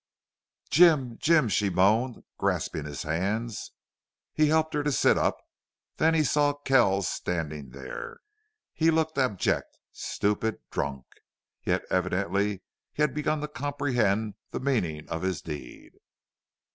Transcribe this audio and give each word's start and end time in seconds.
"Jim! 0.71 1.15
Jim!" 1.19 1.47
she 1.47 1.69
moaned, 1.69 2.23
grasping 2.39 2.85
his 2.85 3.03
hands. 3.03 3.71
He 4.33 4.47
helped 4.47 4.73
her 4.73 4.81
to 4.81 4.91
sit 4.91 5.15
up. 5.15 5.37
Then 5.97 6.15
she 6.15 6.23
saw 6.23 6.53
Kells 6.53 7.07
standing 7.07 7.69
there. 7.69 8.17
He 8.73 8.89
looked 8.89 9.19
abject, 9.19 9.77
stupid, 9.91 10.57
drunk. 10.71 11.05
Yet 11.61 11.83
evidently 11.91 12.63
he 12.93 13.03
had 13.03 13.13
begun 13.13 13.41
to 13.41 13.47
comprehend 13.47 14.33
the 14.49 14.59
meaning 14.59 15.07
of 15.07 15.21
his 15.21 15.39
deed. 15.39 15.91